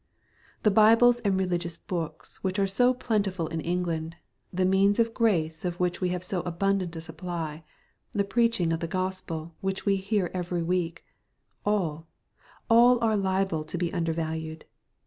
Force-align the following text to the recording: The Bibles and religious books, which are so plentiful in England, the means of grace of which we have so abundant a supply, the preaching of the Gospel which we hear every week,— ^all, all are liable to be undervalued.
The 0.63 0.71
Bibles 0.71 1.19
and 1.19 1.37
religious 1.37 1.77
books, 1.77 2.37
which 2.37 2.57
are 2.57 2.65
so 2.65 2.91
plentiful 2.91 3.45
in 3.49 3.61
England, 3.61 4.15
the 4.51 4.65
means 4.65 4.97
of 4.97 5.13
grace 5.13 5.63
of 5.63 5.79
which 5.79 6.01
we 6.01 6.09
have 6.09 6.23
so 6.23 6.41
abundant 6.41 6.95
a 6.95 7.01
supply, 7.01 7.63
the 8.11 8.23
preaching 8.23 8.73
of 8.73 8.79
the 8.79 8.87
Gospel 8.87 9.53
which 9.61 9.85
we 9.85 9.97
hear 9.97 10.31
every 10.33 10.63
week,— 10.63 11.03
^all, 11.67 12.05
all 12.67 12.97
are 13.03 13.15
liable 13.15 13.63
to 13.65 13.77
be 13.77 13.93
undervalued. 13.93 14.65